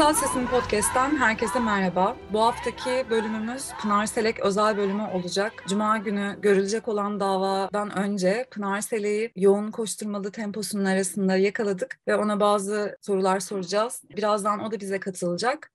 [0.00, 2.16] Yüksel Sesim Podcast'ten herkese merhaba.
[2.32, 5.64] Bu haftaki bölümümüz Pınar Selek özel bölümü olacak.
[5.68, 12.40] Cuma günü görülecek olan davadan önce Pınar Selek'i yoğun koşturmalı temposunun arasında yakaladık ve ona
[12.40, 14.02] bazı sorular soracağız.
[14.16, 15.72] Birazdan o da bize katılacak.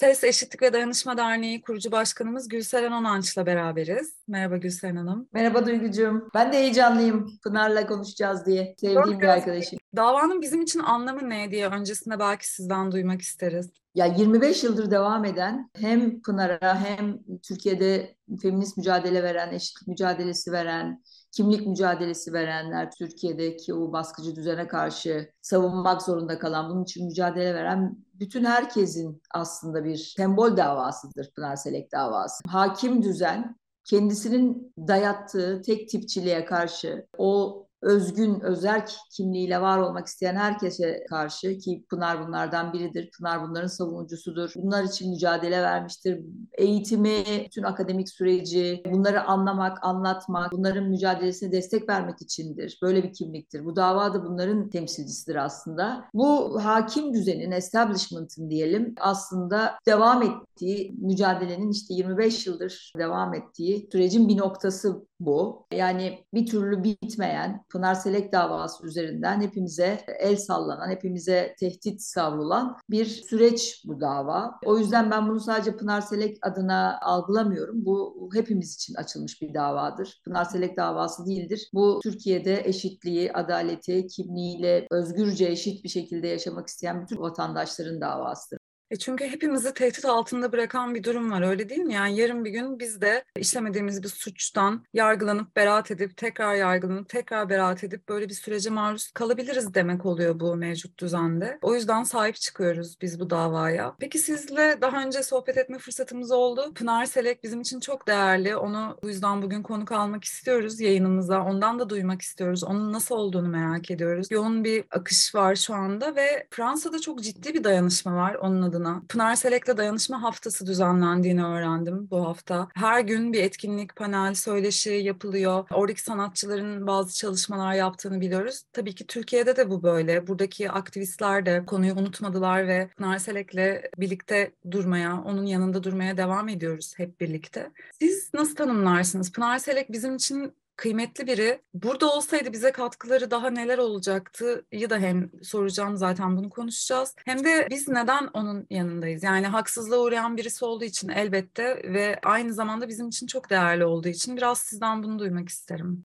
[0.00, 4.14] Ses Eşitlik ve Dayanışma Derneği kurucu başkanımız Gülseren Onanç'la beraberiz.
[4.28, 5.28] Merhaba Gülseren Hanım.
[5.32, 6.28] Merhaba Duygucuğum.
[6.34, 8.74] Ben de heyecanlıyım Pınar'la konuşacağız diye.
[8.80, 9.78] Sevdiğim bir arkadaşım.
[9.96, 13.70] Davanın bizim için anlamı ne diye öncesinde belki sizden duymak isteriz.
[13.94, 21.02] Ya 25 yıldır devam eden hem Pınar'a hem Türkiye'de feminist mücadele veren, eşitlik mücadelesi veren,
[21.32, 27.96] kimlik mücadelesi verenler, Türkiye'deki o baskıcı düzene karşı savunmak zorunda kalan, bunun için mücadele veren
[28.14, 32.42] bütün herkesin aslında bir sembol davasıdır Pınar Selek davası.
[32.48, 41.04] Hakim düzen kendisinin dayattığı tek tipçiliğe karşı o özgün, özerk kimliğiyle var olmak isteyen herkese
[41.10, 43.10] karşı ki Pınar bunlardan biridir.
[43.10, 44.52] Pınar bunların savunucusudur.
[44.56, 46.20] Bunlar için mücadele vermiştir.
[46.52, 52.78] Eğitimi, bütün akademik süreci, bunları anlamak, anlatmak, bunların mücadelesine destek vermek içindir.
[52.82, 53.64] Böyle bir kimliktir.
[53.64, 56.04] Bu dava da bunların temsilcisidir aslında.
[56.14, 64.28] Bu hakim düzenin, establishment'ın diyelim aslında devam ettiği mücadelenin işte 25 yıldır devam ettiği sürecin
[64.28, 65.66] bir noktası bu.
[65.72, 73.04] Yani bir türlü bitmeyen Pınar Selek davası üzerinden hepimize el sallanan, hepimize tehdit savrulan bir
[73.04, 74.58] süreç bu dava.
[74.64, 77.84] O yüzden ben bunu sadece Pınar Selek adına algılamıyorum.
[77.84, 80.20] Bu hepimiz için açılmış bir davadır.
[80.24, 81.70] Pınar Selek davası değildir.
[81.74, 88.59] Bu Türkiye'de eşitliği, adaleti, kimliğiyle özgürce eşit bir şekilde yaşamak isteyen bütün vatandaşların davasıdır.
[88.90, 91.94] E çünkü hepimizi tehdit altında bırakan bir durum var öyle değil mi?
[91.94, 97.48] Yani yarın bir gün biz de işlemediğimiz bir suçtan yargılanıp beraat edip tekrar yargılanıp tekrar
[97.48, 101.58] beraat edip böyle bir sürece maruz kalabiliriz demek oluyor bu mevcut düzende.
[101.62, 103.96] O yüzden sahip çıkıyoruz biz bu davaya.
[104.00, 106.74] Peki sizle daha önce sohbet etme fırsatımız oldu.
[106.74, 108.56] Pınar Selek bizim için çok değerli.
[108.56, 111.44] Onu bu yüzden bugün konuk almak istiyoruz yayınımıza.
[111.44, 112.64] Ondan da duymak istiyoruz.
[112.64, 114.26] Onun nasıl olduğunu merak ediyoruz.
[114.30, 118.79] Yoğun bir akış var şu anda ve Fransa'da çok ciddi bir dayanışma var onun adına
[118.80, 122.68] adına Pınar Selek'le dayanışma haftası düzenlendiğini öğrendim bu hafta.
[122.74, 125.64] Her gün bir etkinlik, panel, söyleşi yapılıyor.
[125.72, 128.62] Oradaki sanatçıların bazı çalışmalar yaptığını biliyoruz.
[128.72, 130.26] Tabii ki Türkiye'de de bu böyle.
[130.26, 136.94] Buradaki aktivistler de konuyu unutmadılar ve Pınar Selek'le birlikte durmaya, onun yanında durmaya devam ediyoruz
[136.96, 137.70] hep birlikte.
[137.98, 139.32] Siz nasıl tanımlarsınız?
[139.32, 141.62] Pınar Selek bizim için kıymetli biri.
[141.74, 147.14] Burada olsaydı bize katkıları daha neler olacaktı ya da hem soracağım zaten bunu konuşacağız.
[147.24, 149.22] Hem de biz neden onun yanındayız?
[149.22, 154.08] Yani haksızlığa uğrayan birisi olduğu için elbette ve aynı zamanda bizim için çok değerli olduğu
[154.08, 156.04] için biraz sizden bunu duymak isterim.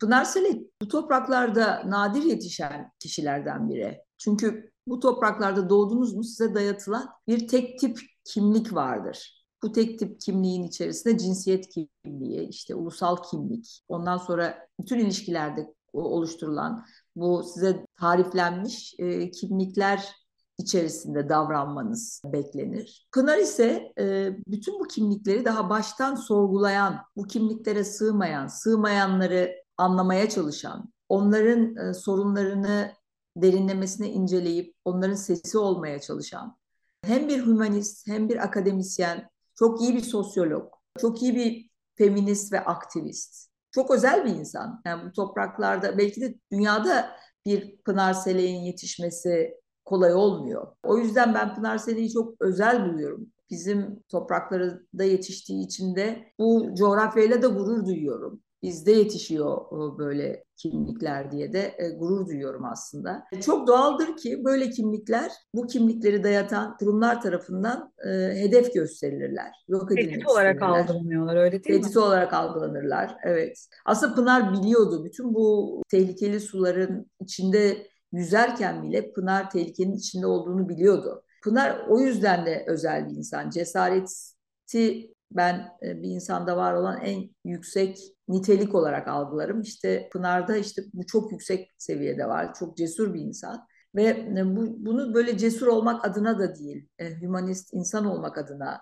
[0.00, 4.00] Pınar Selek bu topraklarda nadir yetişen kişilerden biri.
[4.18, 9.35] Çünkü bu topraklarda doğdunuz mu size dayatılan bir tek tip kimlik vardır.
[9.62, 16.84] Bu tek tip kimliğin içerisinde cinsiyet kimliği, işte ulusal kimlik, ondan sonra bütün ilişkilerde oluşturulan
[17.16, 20.14] bu size tariflenmiş e, kimlikler
[20.58, 23.08] içerisinde davranmanız beklenir.
[23.12, 30.92] Pınar ise e, bütün bu kimlikleri daha baştan sorgulayan, bu kimliklere sığmayan, sığmayanları anlamaya çalışan,
[31.08, 32.92] onların e, sorunlarını
[33.36, 36.56] derinlemesine inceleyip onların sesi olmaya çalışan,
[37.02, 39.28] hem bir hümanist hem bir akademisyen
[39.58, 43.50] çok iyi bir sosyolog, çok iyi bir feminist ve aktivist.
[43.70, 44.82] Çok özel bir insan.
[44.86, 50.76] Yani bu topraklarda belki de dünyada bir Pınar Selek'in yetişmesi kolay olmuyor.
[50.82, 53.26] O yüzden ben Pınar Selek'i çok özel buluyorum.
[53.50, 59.58] Bizim topraklarda yetiştiği için de bu coğrafyayla da gurur duyuyorum bizde yetişiyor
[59.98, 63.24] böyle kimlikler diye de e, gurur duyuyorum aslında.
[63.40, 68.10] Çok doğaldır ki böyle kimlikler bu kimlikleri dayatan kurumlar tarafından e,
[68.40, 69.52] hedef gösterilirler.
[69.68, 71.82] Yok Tehdit olarak algılanıyorlar öyle değil Tehdit mi?
[71.82, 73.68] Tehdit olarak algılanırlar evet.
[73.84, 81.22] Aslında Pınar biliyordu bütün bu tehlikeli suların içinde yüzerken bile Pınar tehlikenin içinde olduğunu biliyordu.
[81.44, 83.50] Pınar o yüzden de özel bir insan.
[83.50, 89.60] Cesareti ben e, bir insanda var olan en yüksek nitelik olarak algılarım.
[89.60, 92.54] İşte Pınar'da işte bu çok yüksek seviyede var.
[92.54, 93.66] Çok cesur bir insan.
[93.94, 98.80] Ve e, bu, bunu böyle cesur olmak adına da değil, e, hümanist insan olmak adına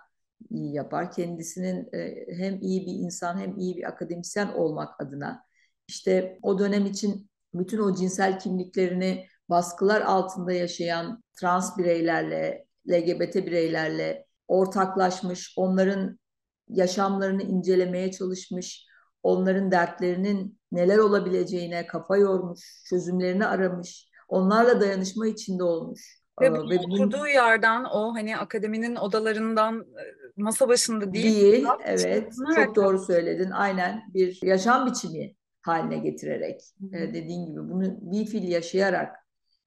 [0.51, 1.11] iyi yapar.
[1.13, 1.89] Kendisinin
[2.39, 5.45] hem iyi bir insan hem iyi bir akademisyen olmak adına.
[5.89, 14.27] İşte o dönem için bütün o cinsel kimliklerini baskılar altında yaşayan trans bireylerle, LGBT bireylerle
[14.49, 16.19] ortaklaşmış, onların
[16.69, 18.87] yaşamlarını incelemeye çalışmış,
[19.23, 26.25] onların dertlerinin neler olabileceğine kafa yormuş, çözümlerini aramış, onlarla dayanışma içinde olmuş.
[26.41, 29.87] Ve, bunu ve oturduğu yerden o hani akademinin odalarından
[30.37, 31.43] masa başında değil.
[31.43, 32.33] Değil, evet.
[32.55, 33.51] Çok doğru söyledin.
[33.51, 36.93] Aynen bir yaşam biçimi haline getirerek Hı.
[36.93, 39.24] dediğin gibi bunu bir fil yaşayarak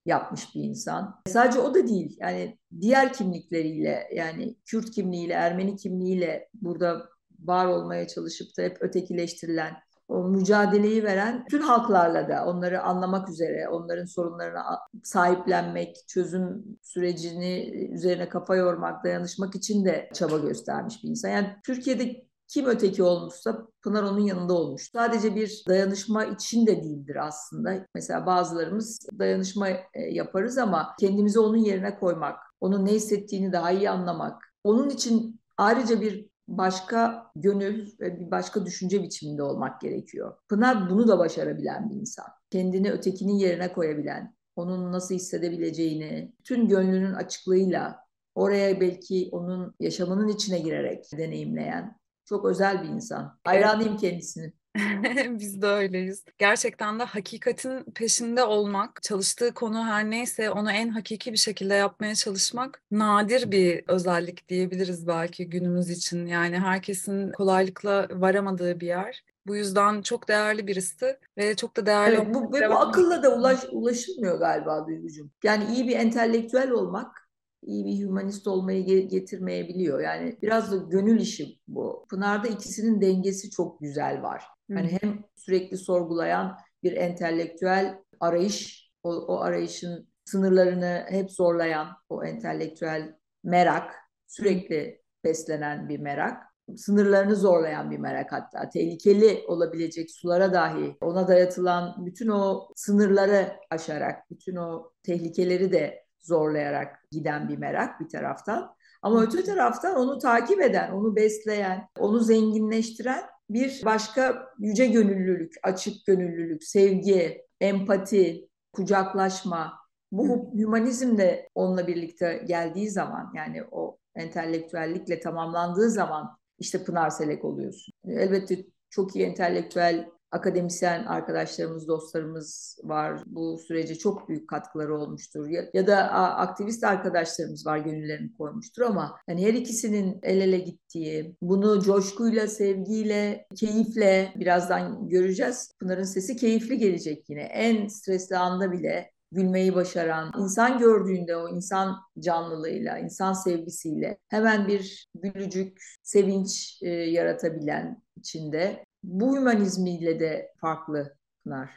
[0.07, 1.21] yapmış bir insan.
[1.27, 2.17] Sadece o da değil.
[2.19, 7.09] Yani diğer kimlikleriyle yani Kürt kimliğiyle, Ermeni kimliğiyle burada
[7.39, 9.73] var olmaya çalışıp da hep ötekileştirilen
[10.07, 14.63] o mücadeleyi veren tüm halklarla da onları anlamak üzere, onların sorunlarına
[15.03, 21.29] sahiplenmek, çözüm sürecini üzerine kafa yormak, dayanışmak için de çaba göstermiş bir insan.
[21.29, 24.89] Yani Türkiye'de kim öteki olmuşsa Pınar onun yanında olmuş.
[24.91, 27.85] Sadece bir dayanışma için de değildir aslında.
[27.95, 33.89] Mesela bazılarımız dayanışma e, yaparız ama kendimizi onun yerine koymak, onun ne hissettiğini daha iyi
[33.89, 40.37] anlamak, onun için ayrıca bir başka gönül ve bir başka düşünce biçiminde olmak gerekiyor.
[40.49, 42.25] Pınar bunu da başarabilen bir insan.
[42.49, 47.99] Kendini ötekinin yerine koyabilen, onun nasıl hissedebileceğini, tüm gönlünün açıklığıyla
[48.35, 51.97] oraya belki onun yaşamının içine girerek deneyimleyen
[52.29, 53.39] çok özel bir insan.
[53.43, 54.53] Hayranıyım kendisini.
[55.39, 56.25] Biz de öyleyiz.
[56.37, 62.15] Gerçekten de hakikatin peşinde olmak, çalıştığı konu her neyse onu en hakiki bir şekilde yapmaya
[62.15, 66.25] çalışmak nadir bir özellik diyebiliriz belki günümüz için.
[66.25, 69.23] Yani herkesin kolaylıkla varamadığı bir yer.
[69.47, 72.15] Bu yüzden çok değerli birisi ve çok da değerli.
[72.15, 75.29] Evet, bu, ve bu akılla da ulaş, ulaşılmıyor galiba Duygucuğum.
[75.43, 77.26] Yani iyi bir entelektüel olmak
[77.61, 79.99] iyi bir humanist olmayı getirmeyebiliyor.
[79.99, 82.05] Yani biraz da gönül işi bu.
[82.09, 84.43] Pınar'da ikisinin dengesi çok güzel var.
[84.69, 93.15] Yani hem sürekli sorgulayan bir entelektüel arayış, o, o arayışın sınırlarını hep zorlayan o entelektüel
[93.43, 93.95] merak,
[94.27, 96.43] sürekli beslenen bir merak,
[96.75, 104.29] sınırlarını zorlayan bir merak hatta tehlikeli olabilecek sulara dahi ona dayatılan bütün o sınırları aşarak,
[104.31, 108.75] bütün o tehlikeleri de zorlayarak giden bir merak bir taraftan.
[109.01, 116.05] Ama öte taraftan onu takip eden, onu besleyen, onu zenginleştiren bir başka yüce gönüllülük, açık
[116.05, 119.73] gönüllülük, sevgi, empati, kucaklaşma.
[120.11, 127.45] Bu hümanizm de onunla birlikte geldiği zaman yani o entelektüellikle tamamlandığı zaman işte Pınar Selek
[127.45, 127.93] oluyorsun.
[128.07, 133.23] Elbette çok iyi entelektüel akademisyen arkadaşlarımız, dostlarımız var.
[133.25, 135.49] Bu sürece çok büyük katkıları olmuştur.
[135.49, 141.35] Ya, ya da aktivist arkadaşlarımız var gönüllerini koymuştur ama yani her ikisinin el ele gittiği,
[141.41, 145.71] bunu coşkuyla, sevgiyle, keyifle birazdan göreceğiz.
[145.79, 147.41] Pınar'ın sesi keyifli gelecek yine.
[147.41, 155.07] En stresli anda bile gülmeyi başaran, insan gördüğünde o insan canlılığıyla, insan sevgisiyle hemen bir
[155.15, 161.69] gülücük, sevinç e, yaratabilen içinde bu hümanizmiyle de farklı Pınar.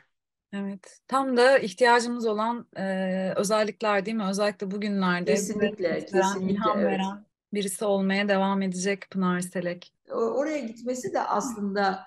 [0.52, 4.26] Evet, tam da ihtiyacımız olan e, özellikler değil mi?
[4.30, 5.34] Özellikle bugünlerde.
[5.34, 6.52] Kesinlikle, kesinlikle.
[6.52, 6.90] İlham evet.
[6.90, 9.94] veren birisi olmaya devam edecek Pınar Selek.
[10.10, 12.00] Oraya gitmesi de aslında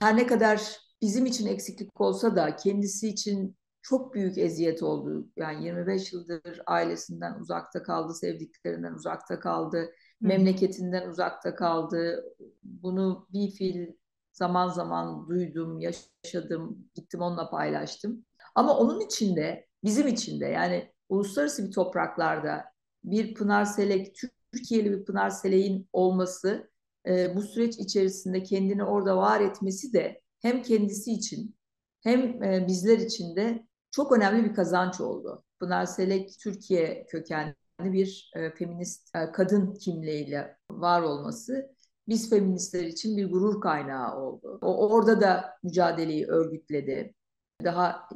[0.00, 5.28] her ne kadar bizim için eksiklik olsa da kendisi için çok büyük eziyet oldu.
[5.36, 12.24] Yani 25 yıldır ailesinden uzakta kaldı, sevdiklerinden uzakta kaldı, memleketinden uzakta kaldı.
[12.62, 13.86] Bunu bir fil
[14.32, 18.24] zaman zaman duydum, yaşadım, gittim onunla paylaştım.
[18.54, 22.64] Ama onun içinde, bizim içinde yani uluslararası bir topraklarda
[23.04, 24.16] bir Pınar Selek,
[24.52, 26.70] Türkiye'li bir Pınar Selek'in olması,
[27.06, 31.56] e, bu süreç içerisinde kendini orada var etmesi de hem kendisi için
[32.02, 35.44] hem e, bizler için de çok önemli bir kazanç oldu.
[35.60, 41.74] Pınar Selek Türkiye kökenli bir e, feminist e, kadın kimliğiyle var olması
[42.10, 44.58] biz feministler için bir gurur kaynağı oldu.
[44.62, 47.14] O orada da mücadeleyi örgütledi.
[47.64, 48.08] Daha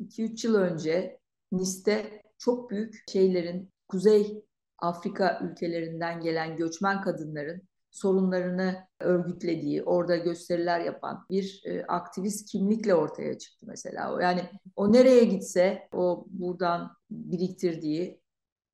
[0.00, 1.18] 2-3 yıl önce
[1.52, 4.44] Nice'te çok büyük şeylerin Kuzey
[4.78, 13.38] Afrika ülkelerinden gelen göçmen kadınların sorunlarını örgütlediği, orada gösteriler yapan bir e, aktivist kimlikle ortaya
[13.38, 14.22] çıktı mesela.
[14.22, 18.20] Yani o nereye gitse o buradan biriktirdiği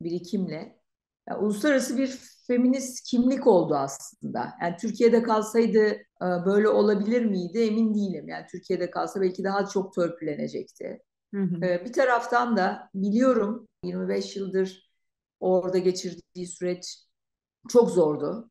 [0.03, 0.80] birikimle
[1.29, 4.55] yani uluslararası bir feminist kimlik oldu aslında.
[4.62, 5.87] Yani Türkiye'de kalsaydı
[6.23, 8.29] e, böyle olabilir miydi emin değilim.
[8.29, 11.03] Yani Türkiye'de kalsa belki daha çok törpülenecekti.
[11.35, 11.65] Hı hı.
[11.65, 14.91] E, bir taraftan da biliyorum 25 yıldır
[15.41, 16.99] orada geçirdiği süreç
[17.69, 18.50] çok zordu.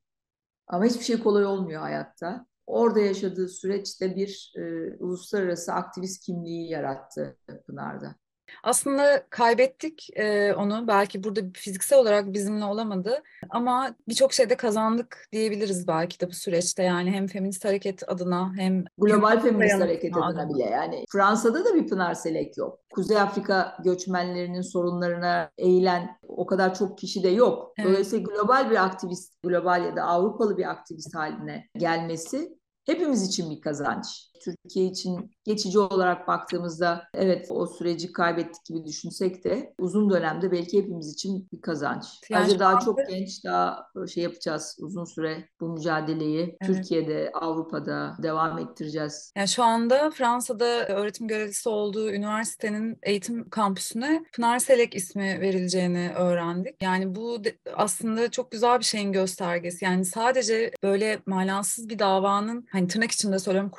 [0.68, 2.46] Ama hiçbir şey kolay olmuyor hayatta.
[2.68, 8.16] Orada yaşadığı süreçte bir e, uluslararası aktivist kimliği yarattı Pınar'da.
[8.64, 10.88] Aslında kaybettik e, onu.
[10.88, 13.24] Belki burada fiziksel olarak bizimle olamadı.
[13.50, 16.84] Ama birçok şeyde kazandık diyebiliriz belki de bu süreçte.
[16.84, 20.64] Yani hem feminist hareket adına hem global feminist hareket adına bile.
[20.64, 22.80] Yani Fransa'da da bir Pınar Selek yok.
[22.94, 27.74] Kuzey Afrika göçmenlerinin sorunlarına eğilen o kadar çok kişi de yok.
[27.78, 27.90] Evet.
[27.90, 33.62] Dolayısıyla global bir aktivist, global ya da Avrupalı bir aktivist haline gelmesi hepimiz için bir
[33.62, 34.29] kazanç.
[34.40, 40.78] Türkiye için geçici olarak baktığımızda evet o süreci kaybettik gibi düşünsek de uzun dönemde belki
[40.78, 42.06] hepimiz için bir kazanç.
[42.30, 46.76] Yani Ayrıca daha çok genç, daha şey yapacağız uzun süre bu mücadeleyi evet.
[46.76, 49.32] Türkiye'de, Avrupa'da devam ettireceğiz.
[49.36, 56.82] Yani şu anda Fransa'da öğretim görevlisi olduğu üniversitenin eğitim kampüsüne Pınar Selek ismi verileceğini öğrendik.
[56.82, 57.42] Yani bu
[57.76, 59.86] aslında çok güzel bir şeyin göstergesi.
[59.86, 63.72] Yani sadece böyle manasız bir davanın hani tırnak içinde söylüyorum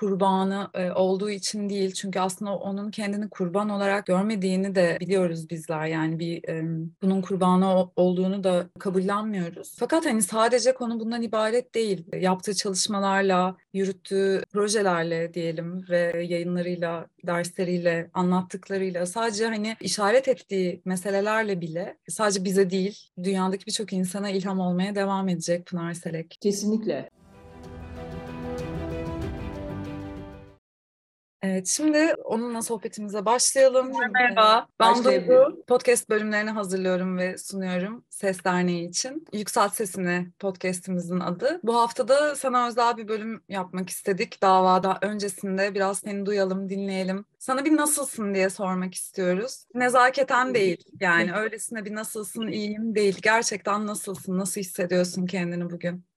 [0.51, 1.93] kurbanı e, olduğu için değil.
[1.93, 5.87] Çünkü aslında onun kendini kurban olarak görmediğini de biliyoruz bizler.
[5.87, 6.63] Yani bir e,
[7.03, 9.77] bunun kurbanı olduğunu da kabullenmiyoruz.
[9.79, 12.07] Fakat hani sadece konu bundan ibaret değil.
[12.21, 21.97] Yaptığı çalışmalarla, yürüttüğü projelerle diyelim ve yayınlarıyla, dersleriyle, anlattıklarıyla sadece hani işaret ettiği meselelerle bile
[22.09, 26.37] sadece bize değil, dünyadaki birçok insana ilham olmaya devam edecek Pınar Selek.
[26.41, 27.11] Kesinlikle.
[31.43, 33.93] Evet, şimdi onunla sohbetimize başlayalım.
[34.13, 35.65] Merhaba, ben Duygu.
[35.67, 39.25] Podcast bölümlerini hazırlıyorum ve sunuyorum Ses Derneği için.
[39.33, 41.61] Yükselt Sesini podcastimizin adı.
[41.63, 44.99] Bu haftada sana özel bir bölüm yapmak istedik davada.
[45.03, 47.25] Öncesinde biraz seni duyalım, dinleyelim.
[47.39, 49.65] Sana bir nasılsın diye sormak istiyoruz.
[49.75, 53.19] Nezaketen değil, yani öylesine bir nasılsın, iyiyim değil.
[53.23, 56.10] Gerçekten nasılsın, nasıl hissediyorsun kendini bugün?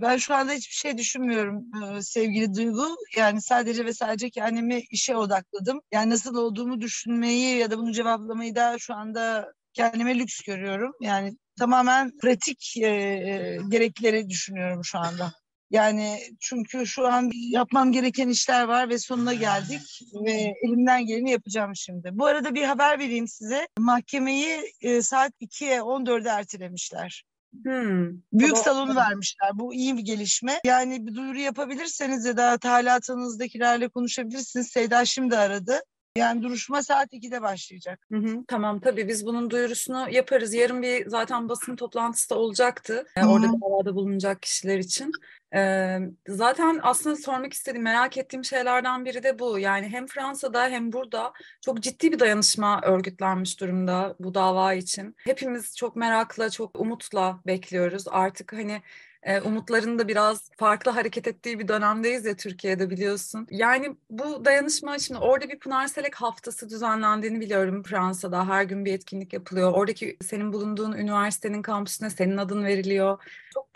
[0.00, 1.64] Ben şu anda hiçbir şey düşünmüyorum
[2.02, 2.96] sevgili Duygu.
[3.16, 5.80] Yani sadece ve sadece kendimi işe odakladım.
[5.92, 10.92] Yani nasıl olduğumu düşünmeyi ya da bunu cevaplamayı da şu anda kendime lüks görüyorum.
[11.00, 15.32] Yani tamamen pratik e, gerekleri düşünüyorum şu anda.
[15.70, 21.76] Yani çünkü şu an yapmam gereken işler var ve sonuna geldik ve elimden geleni yapacağım
[21.76, 22.10] şimdi.
[22.12, 23.68] Bu arada bir haber vereyim size.
[23.78, 27.24] Mahkemeyi e, saat 2'ye 14'e ertelemişler.
[27.64, 28.08] Hmm.
[28.32, 29.50] Büyük salonu vermişler.
[29.54, 30.60] Bu iyi bir gelişme.
[30.64, 34.68] Yani bir duyuru yapabilirseniz ya da talatınızdakilerle konuşabilirsiniz.
[34.68, 35.80] Seyda şimdi aradı.
[36.16, 38.06] Yani duruşma saat 2'de başlayacak.
[38.12, 40.54] Hı hı, tamam tabii biz bunun duyurusunu yaparız.
[40.54, 43.06] Yarın bir zaten basın toplantısı da olacaktı.
[43.18, 43.26] Hı.
[43.26, 45.12] Orada davada bulunacak kişiler için.
[45.54, 49.58] Ee, zaten aslında sormak istediğim, merak ettiğim şeylerden biri de bu.
[49.58, 55.16] Yani hem Fransa'da hem burada çok ciddi bir dayanışma örgütlenmiş durumda bu dava için.
[55.24, 58.04] Hepimiz çok merakla, çok umutla bekliyoruz.
[58.08, 58.82] Artık hani
[59.22, 63.46] e, umutların da biraz farklı hareket ettiği bir dönemdeyiz ya Türkiye'de biliyorsun.
[63.50, 68.48] Yani bu dayanışma şimdi orada bir Pınar Selek haftası düzenlendiğini biliyorum Fransa'da.
[68.48, 69.72] Her gün bir etkinlik yapılıyor.
[69.72, 73.18] Oradaki senin bulunduğun üniversitenin kampüsüne senin adın veriliyor.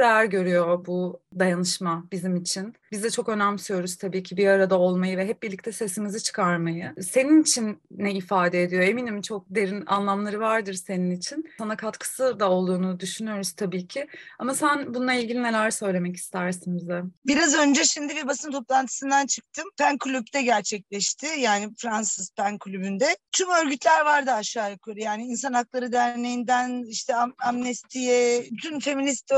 [0.01, 2.75] Değer görüyor bu dayanışma bizim için.
[2.93, 6.95] Biz de çok önemsiyoruz tabii ki bir arada olmayı ve hep birlikte sesimizi çıkarmayı.
[7.03, 8.83] Senin için ne ifade ediyor?
[8.83, 11.45] Eminim çok derin anlamları vardır senin için.
[11.59, 14.07] Sana katkısı da olduğunu düşünüyoruz tabii ki.
[14.39, 17.03] Ama sen bununla ilgili neler söylemek istersin bize?
[17.27, 19.65] Biraz önce şimdi bir basın toplantısından çıktım.
[19.79, 21.27] Pen Kulüp'te gerçekleşti.
[21.39, 23.17] Yani Fransız Pen Kulübü'nde.
[23.33, 25.01] Tüm örgütler vardı aşağı yukarı.
[25.01, 29.33] Yani İnsan Hakları Derneği'nden işte Am Amnesty'ye, tüm feminist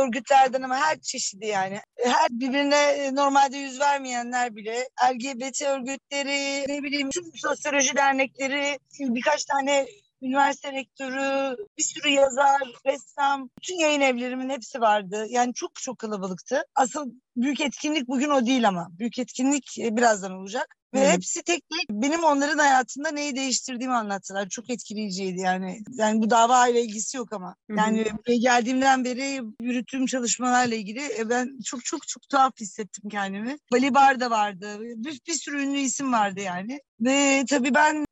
[0.48, 1.80] örgütlerden ama her çeşidi yani.
[1.96, 9.86] Her birbirine normalde yüz vermeyenler bile LGBT örgütleri, ne bileyim tüm sosyoloji dernekleri, birkaç tane
[10.22, 15.26] üniversite rektörü, bir sürü yazar, ressam, bütün yayın evlerimin hepsi vardı.
[15.30, 16.64] Yani çok çok kalabalıktı.
[16.74, 18.88] Asıl büyük etkinlik bugün o değil ama.
[18.98, 20.77] Büyük etkinlik e, birazdan olacak.
[20.94, 24.48] Ve hepsi tek tek benim onların hayatında neyi değiştirdiğimi anlattılar.
[24.48, 25.82] Çok etkileyiciydi yani.
[25.90, 27.54] Yani bu dava ile ilgisi yok ama.
[27.76, 28.06] Yani
[28.40, 33.58] geldiğimden beri yürüttüğüm çalışmalarla ilgili e, ben çok çok çok tuhaf hissettim kendimi.
[33.72, 34.78] Balibar da vardı.
[34.80, 36.80] Bir, bir sürü ünlü isim vardı yani.
[37.00, 38.04] Ve tabii ben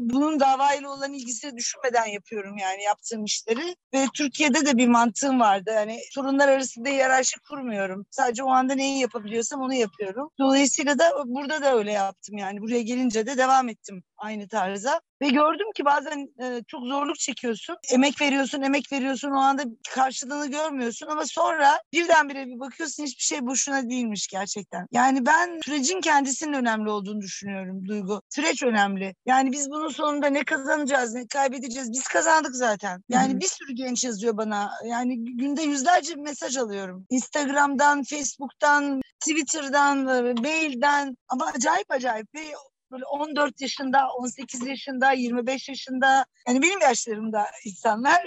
[0.00, 3.76] bunun davayla olan ilgisini düşünmeden yapıyorum yani yaptığım işleri.
[3.94, 5.70] Ve Türkiye'de de bir mantığım vardı.
[5.74, 8.06] Yani sorunlar arasında hiyerarşi kurmuyorum.
[8.10, 10.30] Sadece o anda neyi yapabiliyorsam onu yapıyorum.
[10.38, 12.60] Dolayısıyla da burada da öyle yaptım yani.
[12.60, 15.00] Buraya gelince de devam ettim aynı tarza.
[15.22, 17.76] Ve gördüm ki bazen e, çok zorluk çekiyorsun.
[17.92, 19.30] Emek veriyorsun, emek veriyorsun.
[19.30, 24.86] O anda karşılığını görmüyorsun ama sonra birdenbire bir bakıyorsun hiçbir şey boşuna değilmiş gerçekten.
[24.92, 28.22] Yani ben sürecin kendisinin önemli olduğunu düşünüyorum Duygu.
[28.28, 29.14] Süreç önemli.
[29.26, 31.92] Yani biz bunun sonunda ne kazanacağız, ne kaybedeceğiz.
[31.92, 33.02] Biz kazandık zaten.
[33.08, 33.40] Yani Hı-hı.
[33.40, 34.70] bir sürü genç yazıyor bana.
[34.84, 37.06] Yani günde yüzlerce mesaj alıyorum.
[37.10, 42.40] Instagram'dan, Facebook'tan, Twitter'dan, e, mailden ama acayip acayip ve
[42.90, 46.26] böyle 14 yaşında, 18 yaşında, 25 yaşında.
[46.48, 48.24] Yani benim yaşlarımda insanlar.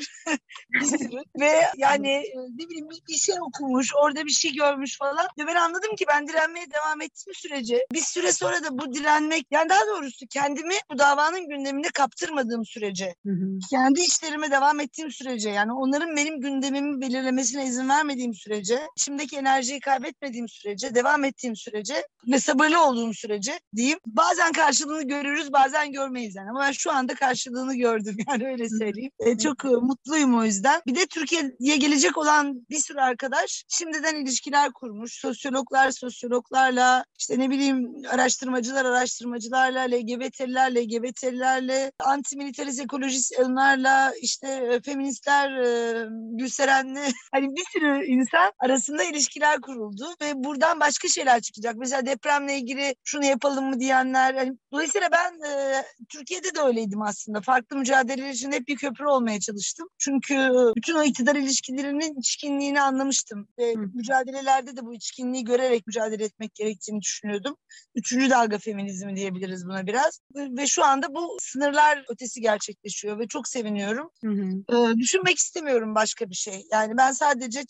[1.39, 5.27] Ve yani e, ne bileyim bir şey okumuş, orada bir şey görmüş falan.
[5.39, 9.46] Ve ben anladım ki ben direnmeye devam ettiğim sürece bir süre sonra da bu direnmek
[9.51, 13.60] yani daha doğrusu kendimi bu davanın gündemine kaptırmadığım sürece Hı hı.
[13.70, 19.80] kendi işlerime devam ettiğim sürece yani onların benim gündemimi belirlemesine izin vermediğim sürece içimdeki enerjiyi
[19.80, 24.00] kaybetmediğim sürece devam ettiğim sürece ve sabırlı olduğum sürece diyeyim.
[24.06, 29.12] Bazen karşılığını görürüz bazen görmeyiz yani ama ben şu anda karşılığını gördüm yani öyle söyleyeyim.
[29.20, 30.81] E, çok e, mutluyum o yüzden.
[30.88, 35.20] Bir de Türkiye'ye gelecek olan bir sürü arkadaş şimdiden ilişkiler kurmuş.
[35.20, 46.08] Sosyologlar sosyologlarla işte ne bileyim araştırmacılar araştırmacılarla LGBT'liler LGBT'lilerle antimilitarist ekolojistlerle işte e, feministler e,
[46.12, 51.75] Gülseren'le hani bir sürü insan arasında ilişkiler kuruldu ve buradan başka şeyler çıkacak.
[51.77, 54.34] Mesela depremle ilgili şunu yapalım mı diyenler.
[54.41, 57.41] Yani, dolayısıyla ben e, Türkiye'de de öyleydim aslında.
[57.41, 59.88] Farklı mücadeleler için hep bir köprü olmaya çalıştım.
[59.98, 60.36] Çünkü
[60.77, 63.48] bütün o iktidar ilişkilerinin içkinliğini anlamıştım.
[63.57, 63.79] Ve Hı.
[63.93, 67.55] mücadelelerde de bu içkinliği görerek mücadele etmek gerektiğini düşünüyordum.
[67.95, 70.19] Üçüncü dalga feminizmi diyebiliriz buna biraz.
[70.36, 74.10] Ve şu anda bu sınırlar ötesi gerçekleşiyor ve çok seviniyorum.
[74.24, 74.91] Hı hı.
[74.91, 76.65] Ee, düşünmek istemiyorum başka bir şey.
[76.71, 77.63] Yani ben sadece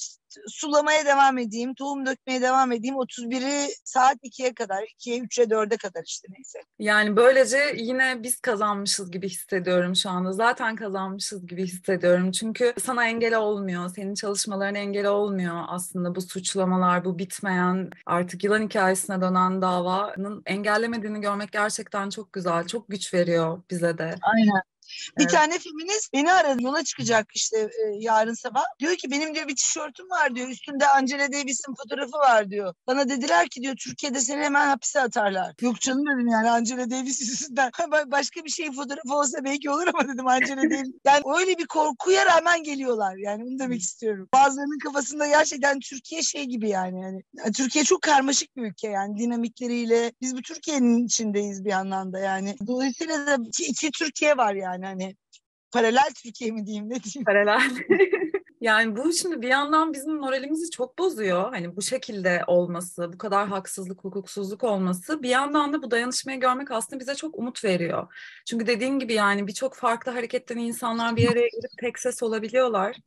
[0.48, 2.96] sulamaya devam edeyim, tohum dökmeye devam edeyim.
[2.96, 6.60] 31'i saat 2'ye kadar, 2'ye, 3'e, 4'e kadar işte neyse.
[6.80, 10.32] Yani böylece yine biz kazanmışız gibi hissediyorum şu anda.
[10.34, 12.32] Zaten kazanmışız gibi hissediyorum.
[12.32, 18.62] Çünkü sana engel olmuyor, senin çalışmalarına engel olmuyor aslında bu suçlamalar, bu bitmeyen artık yılan
[18.62, 24.16] hikayesine dönen davanın engellemediğini görmek gerçekten çok güzel, çok güç veriyor bize de.
[24.22, 24.71] Aynen.
[25.18, 25.32] Bir Evet.
[25.32, 28.64] tane feminist beni aradı yola çıkacak işte e, yarın sabah.
[28.80, 30.48] Diyor ki benim diyor bir tişörtüm var diyor.
[30.48, 32.74] Üstünde Angela Davis'in fotoğrafı var diyor.
[32.88, 35.56] Bana dediler ki diyor Türkiye'de seni hemen hapise atarlar.
[35.62, 37.70] Yok canım dedim yani Angela Davis yüzünden.
[37.70, 40.90] Ba- Başka bir şeyin fotoğrafı olsa belki olur ama dedim Angela Davis.
[41.06, 44.30] Yani öyle bir korkuya rağmen geliyorlar yani onu demek istiyorum.
[44.34, 47.02] Bazılarının kafasında gerçekten Türkiye şey gibi yani.
[47.34, 50.12] yani Türkiye çok karmaşık bir ülke yani dinamikleriyle.
[50.22, 52.56] Biz bu Türkiye'nin içindeyiz bir anlamda yani.
[52.68, 55.16] Dolayısıyla da iki, iki Türkiye var yani hani
[55.72, 57.26] paralel Türkiye mi diyeyim ne diyeyim.
[57.26, 57.62] Paralel.
[58.62, 61.52] Yani bu şimdi bir yandan bizim moralimizi çok bozuyor.
[61.52, 65.24] Hani bu şekilde olması, bu kadar haksızlık, hukuksuzluk olması.
[65.24, 68.08] Bir yandan da bu dayanışmayı görmek aslında bize çok umut veriyor.
[68.46, 72.98] Çünkü dediğin gibi yani birçok farklı hareketten insanlar bir araya gelip tek ses olabiliyorlar.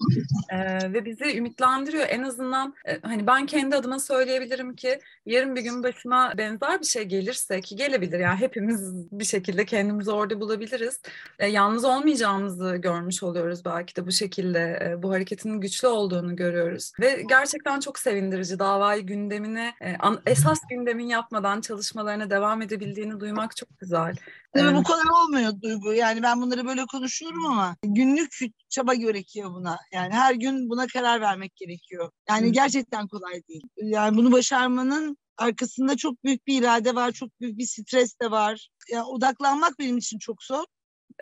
[0.53, 2.07] Ee, ve bizi ümitlendiriyor.
[2.09, 6.87] En azından e, hani ben kendi adıma söyleyebilirim ki yarın bir gün başıma benzer bir
[6.87, 8.19] şey gelirse ki gelebilir.
[8.19, 11.01] Yani hepimiz bir şekilde kendimizi orada bulabiliriz.
[11.39, 16.93] E, yalnız olmayacağımızı görmüş oluyoruz belki de bu şekilde e, bu hareketin güçlü olduğunu görüyoruz
[17.01, 23.69] ve gerçekten çok sevindirici davayı gündemine e, esas gündemin yapmadan çalışmalarına devam edebildiğini duymak çok
[23.79, 24.17] güzel.
[24.55, 25.93] Tabii Ee, bu kadar olmuyor Duygu.
[25.93, 29.79] Yani ben bunları böyle konuşuyorum ama günlük çaba gerekiyor buna.
[29.93, 32.11] Yani her gün buna karar vermek gerekiyor.
[32.29, 33.63] Yani gerçekten kolay değil.
[33.77, 38.69] Yani bunu başarmanın arkasında çok büyük bir irade var, çok büyük bir stres de var.
[38.93, 40.65] Ya odaklanmak benim için çok zor.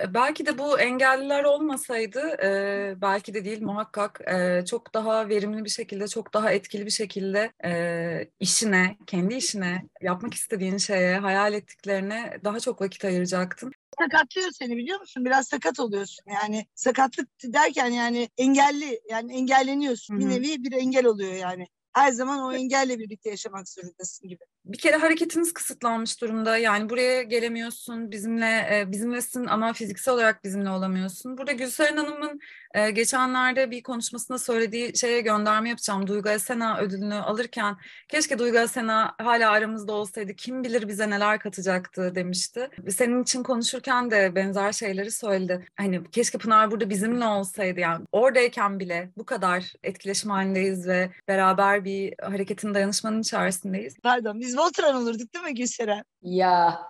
[0.00, 5.64] E, Belki de bu engelliler olmasaydı, e, belki de değil muhakkak e, çok daha verimli
[5.64, 11.52] bir şekilde, çok daha etkili bir şekilde e, işine, kendi işine, yapmak istediğin şeye, hayal
[11.54, 13.72] ettiklerine daha çok vakit ayıracaktın.
[14.00, 15.24] Sakatlıyor seni biliyor musun?
[15.24, 16.24] Biraz sakat oluyorsun.
[16.32, 20.14] Yani sakatlık derken yani engelli, yani engelleniyorsun.
[20.14, 21.66] Hı Bir nevi bir engel oluyor yani.
[21.92, 24.44] Her zaman o engelle birlikte yaşamak zorundasın gibi.
[24.64, 26.56] Bir kere hareketiniz kısıtlanmış durumda.
[26.56, 31.38] Yani buraya gelemiyorsun, bizimle e, bizimlesin ama fiziksel olarak bizimle olamıyorsun.
[31.38, 32.40] Burada Gülseren Hanım'ın
[32.74, 36.06] e, geçenlerde bir konuşmasında söylediği şeye gönderme yapacağım.
[36.06, 37.76] Duygu Asena ödülünü alırken
[38.08, 42.68] keşke Duygu Asena hala aramızda olsaydı kim bilir bize neler katacaktı demişti.
[42.88, 45.66] Senin için konuşurken de benzer şeyleri söyledi.
[45.76, 51.84] Hani keşke Pınar burada bizimle olsaydı yani oradayken bile bu kadar etkileşim halindeyiz ve beraber
[51.84, 53.96] bir hareketin dayanışmanın içerisindeyiz.
[54.02, 56.04] Pardon biz Voltran olurduk değil mi Gülseren?
[56.22, 56.80] Ya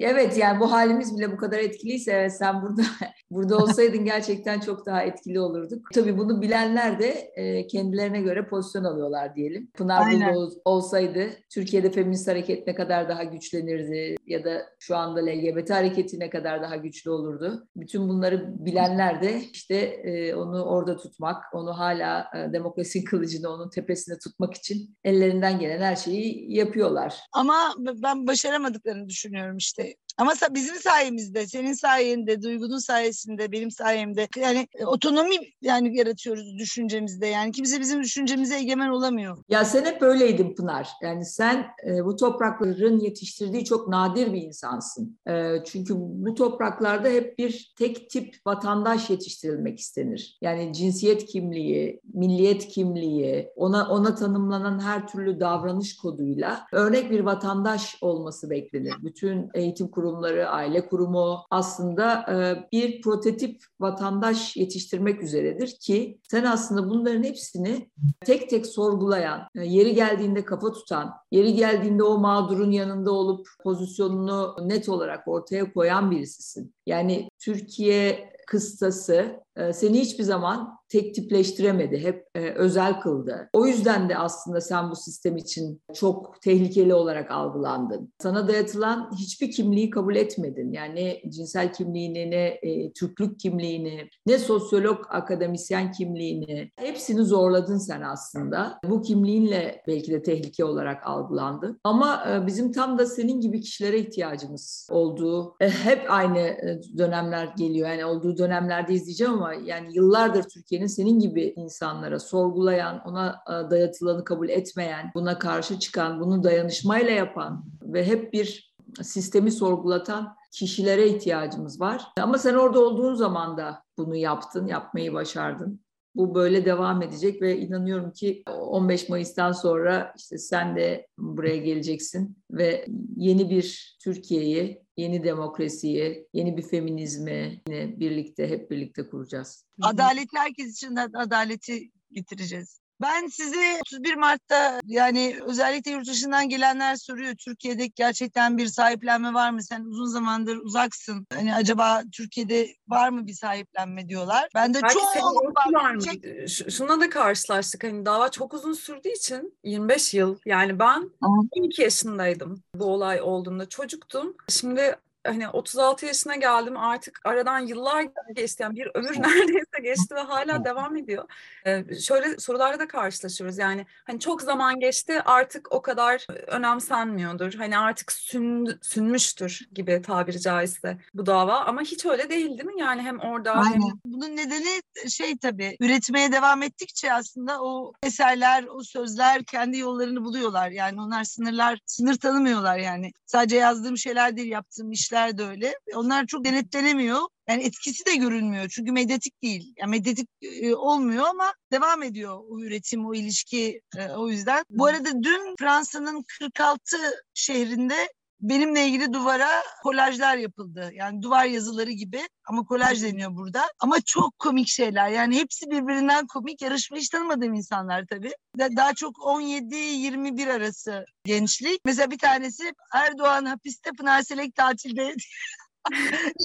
[0.00, 2.82] evet yani bu halimiz bile bu kadar etkiliyse evet sen burada
[3.30, 5.88] burada olsaydın gerçekten çok daha etkili olurduk.
[5.94, 9.70] Tabii bunu bilenler de e, kendilerine göre pozisyon alıyorlar diyelim.
[9.74, 15.70] Pınar ol- olsaydı Türkiye'de feminist hareket ne kadar daha güçlenirdi ya da şu anda LGBT
[15.70, 17.68] hareketi ne kadar daha güçlü olurdu.
[17.76, 23.70] Bütün bunları bilenler de işte e, onu orada tutmak, onu hala e, demokrasi kılıcını onun
[23.70, 27.20] tepesine tutmak için ellerinden gelen her şeyi yapıyorlar.
[27.32, 29.53] Ama ben başaramadıklarını düşünüyorum.
[29.54, 29.94] Düşünüyorum işte.
[30.18, 37.26] Ama bizim sayemizde, senin sayende, Duygu'nun sayesinde, benim sayemde yani e, otonomi yani yaratıyoruz düşüncemizde.
[37.26, 39.38] Yani kimse bizim düşüncemize egemen olamıyor.
[39.48, 40.88] Ya sen hep öyleydin Pınar.
[41.02, 45.18] Yani sen e, bu toprakların yetiştirdiği çok nadir bir insansın.
[45.28, 50.38] E, çünkü bu topraklarda hep bir tek tip vatandaş yetiştirilmek istenir.
[50.40, 57.98] Yani cinsiyet kimliği, milliyet kimliği, ona ona tanımlanan her türlü davranış koduyla örnek bir vatandaş
[58.00, 58.94] olması beklenir.
[59.02, 66.90] Bütün eğitim kurumları, aile kurumu aslında e, bir prototip vatandaş yetiştirmek üzeredir ki sen aslında
[66.90, 73.12] bunların hepsini tek tek sorgulayan, e, yeri geldiğinde kafa tutan, yeri geldiğinde o mağdurun yanında
[73.12, 76.74] olup pozisyonunu net olarak ortaya koyan birisisin.
[76.86, 83.48] Yani Türkiye kıstası seni hiçbir zaman tek tipleştiremedi, hep e, özel kıldı.
[83.52, 88.12] O yüzden de aslında sen bu sistem için çok tehlikeli olarak algılandın.
[88.22, 90.72] Sana dayatılan hiçbir kimliği kabul etmedin.
[90.72, 98.00] Yani ne cinsel kimliğini, ne e, Türklük kimliğini, ne sosyolog, akademisyen kimliğini hepsini zorladın sen
[98.00, 98.78] aslında.
[98.84, 101.80] Bu kimliğinle belki de tehlike olarak algılandın.
[101.84, 107.54] Ama e, bizim tam da senin gibi kişilere ihtiyacımız olduğu, e, hep aynı e, dönemler
[107.58, 107.88] geliyor.
[107.88, 114.24] Yani olduğu dönemlerde izleyeceğim ama yani yıllardır Türkiye'nin senin gibi insanlara sorgulayan, ona e, dayatılanı
[114.24, 121.80] kabul etmeyen, buna karşı çıkan, bunu dayanışmayla yapan ve hep bir sistemi sorgulatan kişilere ihtiyacımız
[121.80, 122.06] var.
[122.20, 125.83] Ama sen orada olduğun zaman da bunu yaptın, yapmayı başardın.
[126.14, 132.36] Bu böyle devam edecek ve inanıyorum ki 15 Mayıs'tan sonra işte sen de buraya geleceksin
[132.50, 139.66] ve yeni bir Türkiye'yi, yeni demokrasiyi, yeni bir feminizmi yine birlikte hep birlikte kuracağız.
[139.82, 142.83] Adaleti herkes için adaleti getireceğiz.
[143.00, 149.50] Ben size 31 Mart'ta yani özellikle yurt dışından gelenler soruyor Türkiye'de gerçekten bir sahiplenme var
[149.50, 149.62] mı?
[149.62, 151.26] Sen uzun zamandır uzaksın.
[151.34, 154.48] Hani acaba Türkiye'de var mı bir sahiplenme diyorlar.
[154.54, 156.02] Ben de Belki çok var, var mı?
[156.48, 157.84] Şuna da karşılaştık.
[157.84, 160.38] Hani dava çok uzun sürdüğü için 25 yıl.
[160.46, 161.40] Yani ben Aha.
[161.60, 163.68] 12 yaşındaydım bu olay olduğunda.
[163.68, 164.36] Çocuktum.
[164.48, 166.76] Şimdi hani 36 yaşına geldim.
[166.76, 168.62] Artık aradan yıllar geçti.
[168.62, 171.24] Yani bir ömür neredeyse geçti ve hala devam ediyor.
[171.66, 173.58] Ee, şöyle sorularla da karşılaşıyoruz.
[173.58, 175.22] Yani hani çok zaman geçti.
[175.24, 177.54] Artık o kadar önemsenmiyordur.
[177.54, 181.60] Hani artık sün, sünmüştür gibi tabiri caizse bu dava.
[181.60, 182.80] Ama hiç öyle değil değil mi?
[182.80, 183.72] Yani hem orada Aynen.
[183.72, 183.82] hem...
[184.04, 190.70] Bunun nedeni şey tabii üretmeye devam ettikçe aslında o eserler o sözler kendi yollarını buluyorlar.
[190.70, 193.12] Yani onlar sınırlar sınır tanımıyorlar yani.
[193.26, 195.74] Sadece yazdığım şeyler değil yaptığım işler işler de öyle.
[195.94, 197.20] Onlar çok denetlenemiyor.
[197.48, 199.74] Yani etkisi de görünmüyor çünkü medyatik değil.
[199.76, 204.64] Yani medyatik e, olmuyor ama devam ediyor o üretim, o ilişki e, o yüzden.
[204.70, 206.96] Bu arada dün Fransa'nın 46
[207.34, 210.90] şehrinde benimle ilgili duvara kolajlar yapıldı.
[210.94, 213.62] Yani duvar yazıları gibi ama kolaj deniyor burada.
[213.80, 215.08] Ama çok komik şeyler.
[215.08, 216.62] Yani hepsi birbirinden komik.
[216.62, 218.32] Yarışma hiç tanımadığım insanlar tabii.
[218.58, 221.80] Daha çok 17-21 arası gençlik.
[221.84, 225.14] Mesela bir tanesi Erdoğan hapiste Pınar Selek tatilde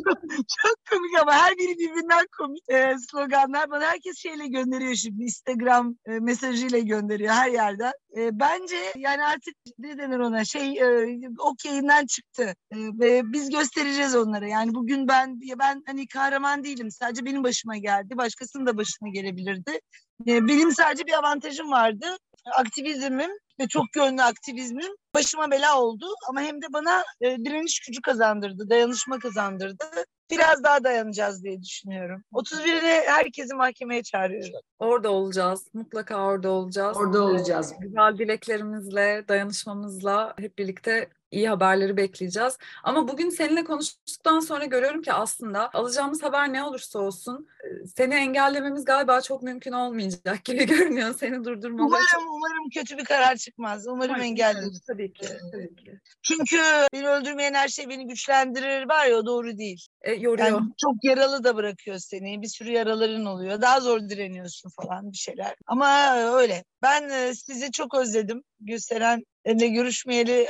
[0.06, 3.71] çok, çok komik ama her biri birbirinden komik e, sloganlar.
[3.71, 7.93] Bana herkes şeyle gönderiyor şimdi Instagram e, mesajıyla gönderiyor her yerden.
[8.17, 13.49] E, bence yani artık ne denir ona şey e, ok yayından çıktı e, ve biz
[13.49, 14.47] göstereceğiz onlara.
[14.47, 19.80] Yani bugün ben ben hani kahraman değilim sadece benim başıma geldi başkasının da başına gelebilirdi.
[20.28, 22.17] E, benim sadece bir avantajım vardı
[22.58, 28.02] aktivizmim ve çok yönlü aktivizmim başıma bela oldu ama hem de bana e, direniş gücü
[28.02, 29.86] kazandırdı, dayanışma kazandırdı.
[30.32, 32.24] Biraz daha dayanacağız diye düşünüyorum.
[32.34, 34.54] 31'ine herkesi mahkemeye çağırıyorum.
[34.80, 35.68] Orada olacağız.
[35.74, 36.98] Mutlaka orada olacağız.
[36.98, 37.74] Orada olacağız.
[37.80, 42.58] Güzel dileklerimizle, dayanışmamızla hep birlikte iyi haberleri bekleyeceğiz.
[42.84, 47.48] Ama bugün seninle konuştuktan sonra görüyorum ki aslında alacağımız haber ne olursa olsun
[47.96, 51.15] seni engellememiz galiba çok mümkün olmayacak gibi görünüyor.
[51.20, 51.88] Seni durdurmaları.
[51.88, 52.22] Umarım, çok...
[52.22, 53.88] umarım kötü bir karar çıkmaz.
[53.88, 54.82] Umarım Hayır, engelleriz.
[54.88, 56.00] Tabii ki, tabii ki.
[56.22, 56.58] Çünkü
[56.94, 59.88] beni öldürmeyen her şey beni güçlendirir var ya o doğru değil.
[60.02, 60.47] E, yoruyor.
[60.47, 62.41] Yani çok yaralı da bırakıyor seni.
[62.41, 63.62] Bir sürü yaraların oluyor.
[63.62, 65.55] Daha zor direniyorsun falan bir şeyler.
[65.67, 66.63] Ama öyle.
[66.82, 68.43] Ben sizi çok özledim.
[68.60, 70.47] Gülseren ne görüşmeyeli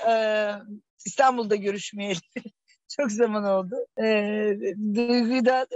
[1.06, 2.20] İstanbul'da görüşmeyeli.
[2.98, 3.76] Çok zaman oldu.
[4.02, 4.58] Ee,
[4.96, 5.68] Duygu'yu da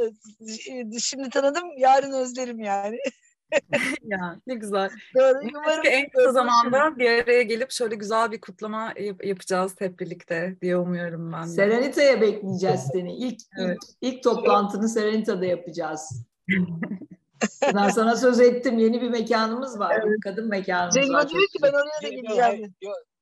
[1.00, 2.98] şimdi tanıdım, yarın özlerim yani.
[4.04, 4.90] ya ne güzel.
[5.16, 10.56] Umarım en kısa zamanda bir araya gelip şöyle güzel bir kutlama yap- yapacağız hep birlikte
[10.62, 11.48] diye umuyorum ben de.
[11.48, 13.16] Serenita'ya bekleyeceğiz seni.
[13.16, 13.78] İlk, evet.
[14.02, 16.26] ilk, ilk toplantını Serenita'da yapacağız.
[17.76, 18.78] ben sana söz ettim.
[18.78, 20.02] Yeni bir mekanımız var.
[20.04, 20.18] Evet.
[20.24, 21.30] Kadın mekanımız Cengiz var.
[21.30, 22.74] diyor ki ben oraya da gideceğim.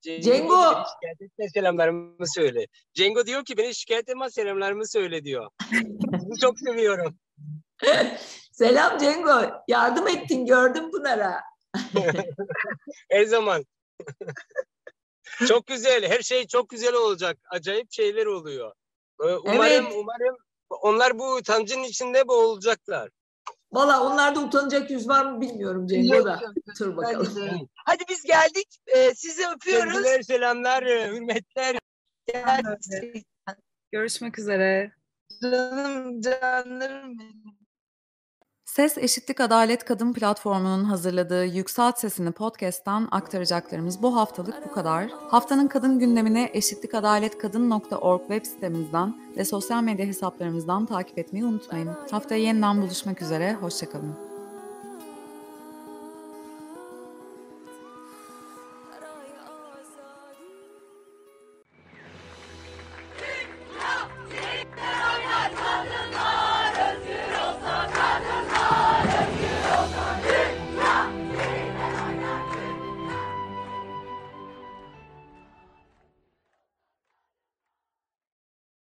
[0.01, 0.55] Cengo!
[0.55, 2.65] beni şikayet etme selamlarımı söyle.
[2.93, 5.49] Cengo diyor ki beni şikayet etme selamlarımı söyle diyor.
[6.11, 7.15] Bunu çok seviyorum.
[8.61, 9.63] Selam Cengo.
[9.67, 11.41] Yardım ettin gördüm Pınar'a.
[13.11, 13.65] Her zaman.
[15.47, 16.03] çok güzel.
[16.09, 17.37] Her şey çok güzel olacak.
[17.49, 18.73] Acayip şeyler oluyor.
[19.23, 19.93] Ee, Umarım, Evet.
[19.95, 20.37] umarım
[20.69, 23.09] onlar bu utancın içinde boğulacaklar.
[23.71, 26.41] Valla onlarda utanacak yüz var mı bilmiyorum Cengo da.
[26.79, 27.35] Dur bakalım.
[27.35, 27.51] De.
[27.85, 28.67] Hadi biz geldik.
[28.87, 29.93] Ee, sizi öpüyoruz.
[29.93, 31.77] Sevgiler, selamlar, hürmetler.
[32.27, 33.23] Gerçekten
[33.91, 34.91] Görüşmek üzere.
[35.41, 37.60] Canım canlarım benim.
[38.75, 45.09] Ses Eşitlik Adalet Kadın Platformu'nun hazırladığı Yükselt Sesini podcast'tan aktaracaklarımız bu haftalık bu kadar.
[45.29, 51.89] Haftanın kadın gündemini eşitlikadaletkadın.org web sitemizden ve sosyal medya hesaplarımızdan takip etmeyi unutmayın.
[52.11, 54.30] Haftaya yeniden buluşmak üzere, hoşçakalın.